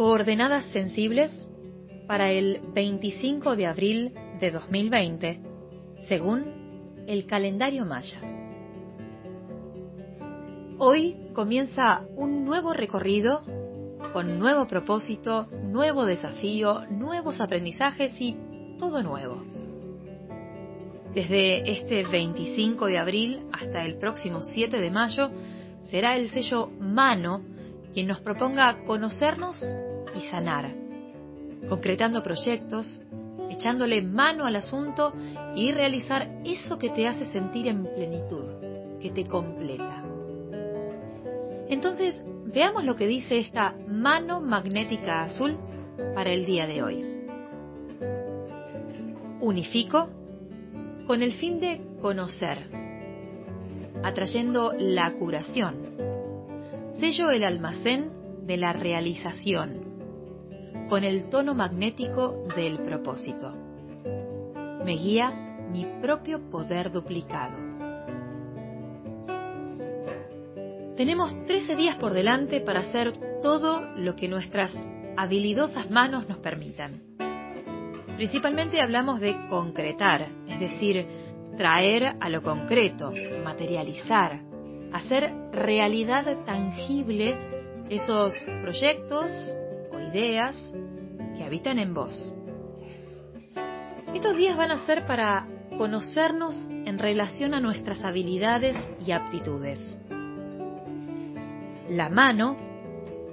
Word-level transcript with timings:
Coordenadas 0.00 0.64
sensibles 0.72 1.30
para 2.06 2.30
el 2.30 2.62
25 2.72 3.54
de 3.54 3.66
abril 3.66 4.14
de 4.40 4.50
2020, 4.50 5.42
según 6.08 7.04
el 7.06 7.26
calendario 7.26 7.84
maya. 7.84 8.18
Hoy 10.78 11.18
comienza 11.34 12.00
un 12.16 12.46
nuevo 12.46 12.72
recorrido 12.72 13.42
con 14.14 14.38
nuevo 14.38 14.66
propósito, 14.66 15.48
nuevo 15.64 16.06
desafío, 16.06 16.86
nuevos 16.88 17.38
aprendizajes 17.42 18.18
y 18.18 18.38
todo 18.78 19.02
nuevo. 19.02 19.44
Desde 21.12 21.70
este 21.70 22.04
25 22.04 22.86
de 22.86 22.96
abril 22.96 23.42
hasta 23.52 23.84
el 23.84 23.98
próximo 23.98 24.40
7 24.40 24.80
de 24.80 24.90
mayo 24.90 25.30
será 25.84 26.16
el 26.16 26.30
sello 26.30 26.70
Mano 26.80 27.42
quien 27.92 28.06
nos 28.06 28.20
proponga 28.20 28.84
conocernos 28.84 29.60
y 30.14 30.20
sanar, 30.22 30.74
concretando 31.68 32.22
proyectos, 32.22 33.02
echándole 33.50 34.02
mano 34.02 34.46
al 34.46 34.56
asunto 34.56 35.12
y 35.54 35.72
realizar 35.72 36.40
eso 36.44 36.78
que 36.78 36.90
te 36.90 37.06
hace 37.06 37.26
sentir 37.26 37.68
en 37.68 37.84
plenitud, 37.84 38.46
que 39.00 39.10
te 39.10 39.26
completa. 39.26 40.04
Entonces, 41.68 42.22
veamos 42.46 42.84
lo 42.84 42.96
que 42.96 43.06
dice 43.06 43.38
esta 43.38 43.74
mano 43.86 44.40
magnética 44.40 45.22
azul 45.22 45.56
para 46.14 46.32
el 46.32 46.46
día 46.46 46.66
de 46.66 46.82
hoy. 46.82 47.04
Unifico 49.40 50.10
con 51.06 51.22
el 51.22 51.32
fin 51.32 51.60
de 51.60 51.80
conocer, 52.00 52.70
atrayendo 54.02 54.74
la 54.78 55.12
curación. 55.14 55.76
Sello 56.94 57.30
el 57.30 57.44
almacén 57.44 58.10
de 58.46 58.56
la 58.56 58.72
realización, 58.72 59.79
con 60.90 61.04
el 61.04 61.30
tono 61.30 61.54
magnético 61.54 62.46
del 62.56 62.80
propósito. 62.80 63.54
Me 64.84 64.96
guía 64.96 65.30
mi 65.70 65.86
propio 66.02 66.50
poder 66.50 66.90
duplicado. 66.90 67.56
Tenemos 70.96 71.46
13 71.46 71.76
días 71.76 71.94
por 71.94 72.12
delante 72.12 72.60
para 72.60 72.80
hacer 72.80 73.12
todo 73.40 73.82
lo 73.96 74.16
que 74.16 74.26
nuestras 74.26 74.76
habilidosas 75.16 75.88
manos 75.92 76.28
nos 76.28 76.38
permitan. 76.38 77.00
Principalmente 78.16 78.82
hablamos 78.82 79.20
de 79.20 79.46
concretar, 79.48 80.26
es 80.48 80.58
decir, 80.58 81.06
traer 81.56 82.16
a 82.18 82.28
lo 82.28 82.42
concreto, 82.42 83.12
materializar, 83.44 84.40
hacer 84.92 85.32
realidad 85.52 86.44
tangible 86.44 87.36
esos 87.88 88.34
proyectos 88.62 89.30
ideas 90.10 90.56
que 91.36 91.44
habitan 91.44 91.78
en 91.78 91.94
vos. 91.94 92.32
Estos 94.14 94.36
días 94.36 94.56
van 94.56 94.72
a 94.72 94.84
ser 94.84 95.06
para 95.06 95.46
conocernos 95.78 96.66
en 96.68 96.98
relación 96.98 97.54
a 97.54 97.60
nuestras 97.60 98.02
habilidades 98.02 98.76
y 99.06 99.12
aptitudes. 99.12 99.96
La 101.88 102.08
mano, 102.08 102.56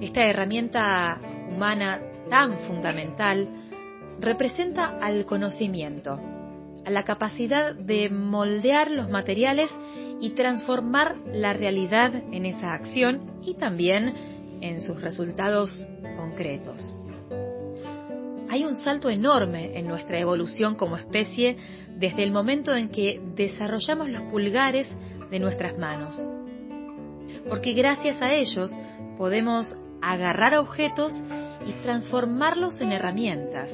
esta 0.00 0.24
herramienta 0.24 1.20
humana 1.50 2.00
tan 2.30 2.58
fundamental, 2.66 3.48
representa 4.18 4.98
al 5.00 5.26
conocimiento, 5.26 6.18
a 6.84 6.90
la 6.90 7.02
capacidad 7.02 7.74
de 7.74 8.08
moldear 8.08 8.90
los 8.90 9.10
materiales 9.10 9.70
y 10.20 10.30
transformar 10.30 11.16
la 11.32 11.52
realidad 11.52 12.14
en 12.14 12.46
esa 12.46 12.72
acción 12.72 13.40
y 13.42 13.54
también 13.54 14.31
en 14.62 14.80
sus 14.80 15.00
resultados 15.00 15.86
concretos. 16.16 16.94
Hay 18.48 18.64
un 18.64 18.76
salto 18.76 19.10
enorme 19.10 19.78
en 19.78 19.88
nuestra 19.88 20.18
evolución 20.18 20.74
como 20.74 20.96
especie 20.96 21.56
desde 21.96 22.22
el 22.22 22.32
momento 22.32 22.74
en 22.74 22.88
que 22.88 23.20
desarrollamos 23.34 24.08
los 24.08 24.22
pulgares 24.22 24.88
de 25.30 25.40
nuestras 25.40 25.76
manos. 25.78 26.18
Porque 27.48 27.72
gracias 27.72 28.20
a 28.20 28.34
ellos 28.34 28.70
podemos 29.16 29.74
agarrar 30.02 30.56
objetos 30.56 31.12
y 31.66 31.72
transformarlos 31.82 32.80
en 32.80 32.92
herramientas. 32.92 33.70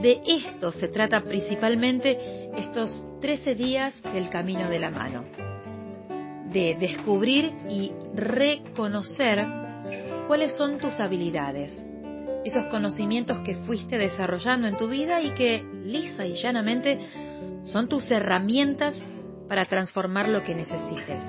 De 0.00 0.22
esto 0.26 0.72
se 0.72 0.88
trata 0.88 1.20
principalmente 1.20 2.50
estos 2.56 3.04
13 3.20 3.54
días 3.54 4.02
del 4.14 4.30
camino 4.30 4.68
de 4.68 4.78
la 4.78 4.90
mano. 4.90 5.51
De 6.52 6.76
descubrir 6.78 7.52
y 7.68 7.92
reconocer 8.14 9.44
cuáles 10.26 10.56
son 10.56 10.78
tus 10.78 11.00
habilidades, 11.00 11.82
esos 12.44 12.66
conocimientos 12.66 13.38
que 13.40 13.56
fuiste 13.56 13.98
desarrollando 13.98 14.68
en 14.68 14.76
tu 14.76 14.88
vida 14.88 15.20
y 15.22 15.30
que 15.30 15.64
lisa 15.84 16.26
y 16.26 16.34
llanamente 16.34 16.98
son 17.64 17.88
tus 17.88 18.10
herramientas 18.10 19.00
para 19.48 19.64
transformar 19.64 20.28
lo 20.28 20.42
que 20.42 20.54
necesites. 20.54 21.22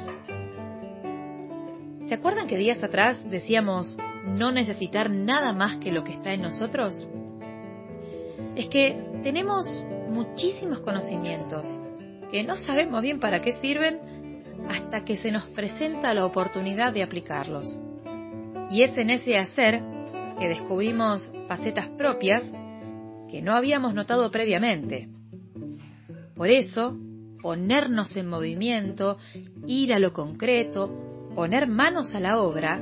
¿Se 2.07 2.13
acuerdan 2.13 2.47
que 2.47 2.57
días 2.57 2.83
atrás 2.83 3.23
decíamos 3.29 3.97
no 4.25 4.51
necesitar 4.51 5.09
nada 5.09 5.53
más 5.53 5.77
que 5.77 5.91
lo 5.91 6.03
que 6.03 6.13
está 6.13 6.33
en 6.33 6.41
nosotros? 6.41 7.07
es 8.55 8.69
que 8.69 8.97
tenemos 9.23 9.65
muchísimos 10.09 10.79
conocimientos 10.79 11.67
que 12.31 12.43
no 12.43 12.55
sabemos 12.57 13.01
bien 13.01 13.19
para 13.19 13.41
qué 13.41 13.53
sirven 13.53 13.99
hasta 14.69 15.03
que 15.05 15.17
se 15.17 15.31
nos 15.31 15.45
presenta 15.49 16.13
la 16.13 16.25
oportunidad 16.25 16.93
de 16.93 17.03
aplicarlos. 17.03 17.79
Y 18.69 18.83
es 18.83 18.97
en 18.97 19.09
ese 19.09 19.37
hacer 19.37 19.81
que 20.39 20.49
descubrimos 20.49 21.29
facetas 21.47 21.89
propias 21.89 22.43
que 23.29 23.41
no 23.41 23.53
habíamos 23.53 23.93
notado 23.93 24.29
previamente. 24.31 25.09
Por 26.35 26.49
eso, 26.49 26.97
ponernos 27.41 28.15
en 28.15 28.27
movimiento, 28.29 29.17
ir 29.67 29.93
a 29.93 29.99
lo 29.99 30.13
concreto, 30.13 31.31
poner 31.35 31.67
manos 31.67 32.13
a 32.15 32.19
la 32.19 32.39
obra, 32.39 32.79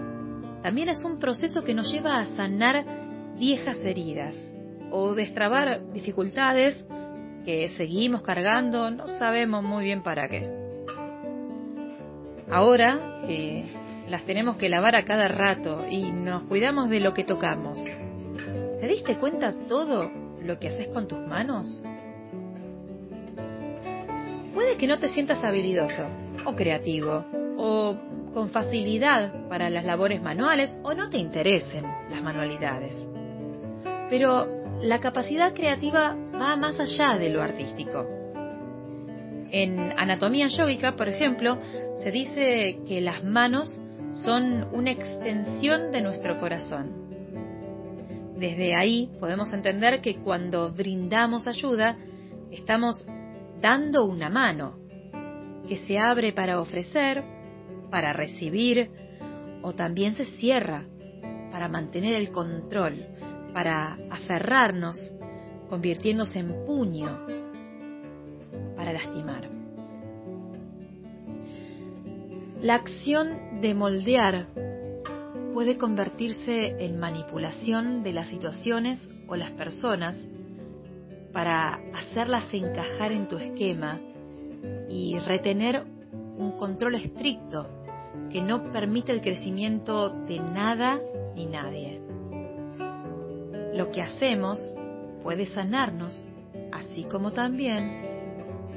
también 0.62 0.90
es 0.90 1.04
un 1.04 1.20
proceso 1.20 1.64
que 1.64 1.74
nos 1.74 1.92
lleva 1.92 2.20
a 2.20 2.28
sanar 2.36 2.86
viejas 3.38 3.78
heridas 3.84 4.36
o 4.92 5.16
destrabar 5.16 5.92
dificultades 5.94 6.86
que 7.44 7.70
seguimos 7.70 8.22
cargando, 8.22 8.92
no 8.92 9.08
sabemos 9.08 9.64
muy 9.64 9.86
bien 9.86 10.04
para 10.04 10.30
qué. 10.30 10.61
Ahora 12.52 13.22
que 13.26 13.64
las 14.10 14.26
tenemos 14.26 14.58
que 14.58 14.68
lavar 14.68 14.96
a 14.96 15.06
cada 15.06 15.30
rato 15.30 15.86
y 15.90 16.12
nos 16.12 16.44
cuidamos 16.44 16.90
de 16.90 17.00
lo 17.00 17.14
que 17.14 17.24
tocamos, 17.24 17.80
¿te 18.82 18.88
diste 18.88 19.18
cuenta 19.18 19.54
todo 19.70 20.12
lo 20.42 20.60
que 20.60 20.68
haces 20.68 20.90
con 20.90 21.08
tus 21.08 21.20
manos? 21.20 21.82
Puede 24.54 24.76
que 24.76 24.86
no 24.86 25.00
te 25.00 25.08
sientas 25.08 25.42
habilidoso 25.46 26.06
o 26.46 26.54
creativo 26.54 27.24
o 27.58 27.96
con 28.34 28.50
facilidad 28.50 29.48
para 29.48 29.70
las 29.70 29.86
labores 29.86 30.22
manuales 30.22 30.76
o 30.84 30.94
no 30.94 31.10
te 31.10 31.20
interesen 31.20 31.86
las 32.10 32.22
manualidades. 32.22 32.98
Pero 34.10 34.50
la 34.82 35.00
capacidad 35.00 35.54
creativa 35.54 36.18
va 36.34 36.58
más 36.58 36.78
allá 36.82 37.18
de 37.18 37.30
lo 37.30 37.42
artístico. 37.42 38.21
En 39.52 39.94
anatomía 39.98 40.48
yógica, 40.48 40.96
por 40.96 41.10
ejemplo, 41.10 41.58
se 42.02 42.10
dice 42.10 42.80
que 42.88 43.02
las 43.02 43.22
manos 43.24 43.82
son 44.12 44.68
una 44.72 44.92
extensión 44.92 45.92
de 45.92 46.02
nuestro 46.02 46.40
corazón. 46.40 47.02
Desde 48.38 48.76
ahí 48.76 49.10
podemos 49.20 49.52
entender 49.52 50.00
que 50.00 50.16
cuando 50.16 50.72
brindamos 50.72 51.48
ayuda, 51.48 51.98
estamos 52.50 53.06
dando 53.62 54.06
una 54.06 54.30
mano 54.30 54.80
que 55.68 55.78
se 55.86 56.00
abre 56.00 56.32
para 56.32 56.62
ofrecer, 56.62 57.22
para 57.90 58.14
recibir, 58.14 58.90
o 59.62 59.74
también 59.74 60.14
se 60.14 60.26
cierra 60.26 60.86
para 61.52 61.68
mantener 61.68 62.16
el 62.16 62.32
control, 62.32 63.06
para 63.54 63.98
aferrarnos, 64.10 64.98
convirtiéndose 65.70 66.40
en 66.40 66.66
puño 66.66 67.41
para 68.82 68.94
lastimar. 68.94 69.48
La 72.62 72.74
acción 72.74 73.62
de 73.62 73.76
moldear 73.76 74.48
puede 75.54 75.78
convertirse 75.78 76.84
en 76.84 77.00
manipulación 77.00 78.02
de 78.02 78.12
las 78.12 78.30
situaciones 78.30 79.08
o 79.28 79.36
las 79.36 79.52
personas 79.52 80.20
para 81.32 81.80
hacerlas 81.94 82.52
encajar 82.56 83.12
en 83.12 83.28
tu 83.28 83.38
esquema 83.38 84.00
y 84.90 85.20
retener 85.20 85.84
un 86.40 86.58
control 86.58 86.96
estricto 86.96 87.68
que 88.32 88.42
no 88.42 88.72
permite 88.72 89.12
el 89.12 89.22
crecimiento 89.22 90.10
de 90.10 90.40
nada 90.40 91.00
ni 91.36 91.46
nadie. 91.46 92.02
Lo 93.76 93.92
que 93.92 94.02
hacemos 94.02 94.60
puede 95.22 95.46
sanarnos, 95.46 96.28
así 96.72 97.04
como 97.04 97.30
también 97.30 98.11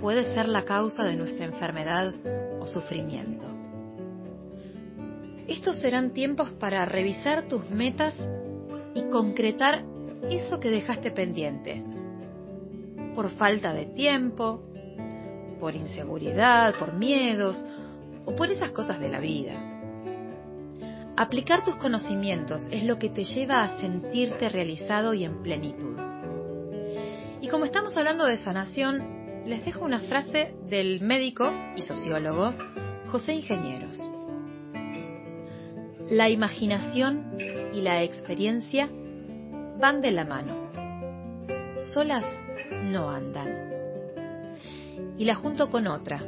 puede 0.04 0.34
ser 0.34 0.50
la 0.50 0.66
causa 0.66 1.02
de 1.02 1.16
nuestra 1.16 1.46
enfermedad 1.46 2.12
o 2.60 2.66
sufrimiento. 2.66 3.46
Estos 5.48 5.80
serán 5.80 6.10
tiempos 6.10 6.50
para 6.50 6.84
revisar 6.84 7.48
tus 7.48 7.70
metas 7.70 8.14
y 8.94 9.04
concretar 9.04 9.82
eso 10.28 10.60
que 10.60 10.68
dejaste 10.68 11.10
pendiente. 11.10 11.82
Por 13.14 13.30
falta 13.30 13.72
de 13.72 13.86
tiempo, 13.86 14.60
por 15.58 15.74
inseguridad, 15.74 16.74
por 16.78 16.92
miedos 16.92 17.64
o 18.26 18.36
por 18.36 18.50
esas 18.50 18.72
cosas 18.72 19.00
de 19.00 19.08
la 19.08 19.20
vida. 19.20 19.54
Aplicar 21.16 21.64
tus 21.64 21.76
conocimientos 21.76 22.62
es 22.70 22.84
lo 22.84 22.98
que 22.98 23.08
te 23.08 23.24
lleva 23.24 23.64
a 23.64 23.80
sentirte 23.80 24.50
realizado 24.50 25.14
y 25.14 25.24
en 25.24 25.42
plenitud. 25.42 25.96
Y 27.40 27.48
como 27.48 27.64
estamos 27.64 27.96
hablando 27.96 28.26
de 28.26 28.36
sanación, 28.36 29.23
les 29.46 29.64
dejo 29.64 29.84
una 29.84 30.00
frase 30.00 30.54
del 30.68 31.00
médico 31.00 31.50
y 31.76 31.82
sociólogo 31.82 32.54
José 33.08 33.34
Ingenieros. 33.34 34.00
La 36.08 36.30
imaginación 36.30 37.36
y 37.74 37.80
la 37.82 38.02
experiencia 38.02 38.88
van 39.80 40.00
de 40.00 40.12
la 40.12 40.24
mano. 40.24 40.70
Solas 41.92 42.24
no 42.84 43.10
andan. 43.10 43.48
Y 45.18 45.24
la 45.24 45.34
junto 45.34 45.70
con 45.70 45.86
otra, 45.86 46.22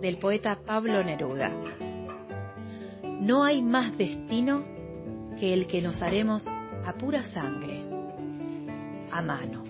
del 0.00 0.18
poeta 0.18 0.58
Pablo 0.66 1.02
Neruda. 1.02 1.50
No 3.20 3.44
hay 3.44 3.62
más 3.62 3.96
destino 3.96 4.64
que 5.38 5.54
el 5.54 5.66
que 5.66 5.80
nos 5.80 6.02
haremos 6.02 6.46
a 6.46 6.92
pura 6.98 7.22
sangre, 7.22 7.82
a 9.10 9.22
mano. 9.22 9.61